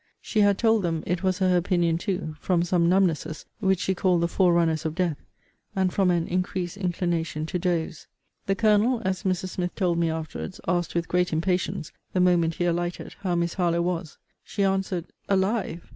She 0.19 0.39
had 0.41 0.57
told 0.57 0.81
them, 0.81 1.03
it 1.05 1.21
was 1.21 1.37
her 1.37 1.55
opinion 1.55 1.99
too, 1.99 2.35
from 2.39 2.63
some 2.63 2.89
numbnesses, 2.89 3.45
which 3.59 3.79
she 3.79 3.93
called 3.93 4.21
the 4.21 4.27
forerunners 4.27 4.83
of 4.83 4.95
death, 4.95 5.19
and 5.75 5.93
from 5.93 6.09
an 6.09 6.27
increased 6.27 6.75
inclination 6.75 7.45
to 7.45 7.59
doze. 7.59 8.07
The 8.47 8.55
Colonel, 8.55 9.03
as 9.05 9.21
Mrs. 9.21 9.49
Smith 9.49 9.75
told 9.75 9.99
me 9.99 10.09
afterwards, 10.09 10.59
asked 10.67 10.95
with 10.95 11.07
great 11.07 11.31
impatience, 11.31 11.91
the 12.13 12.19
moment 12.19 12.55
he 12.55 12.65
alighted, 12.65 13.13
how 13.19 13.35
Miss 13.35 13.53
Harlowe 13.53 13.83
was? 13.83 14.17
She 14.43 14.63
answered 14.63 15.05
Alive! 15.29 15.87